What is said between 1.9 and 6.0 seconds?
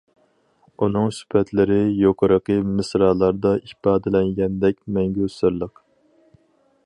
يۇقىرىقى مىسرالاردا ئىپادىلەنگەندەك مەڭگۈ سىرلىق.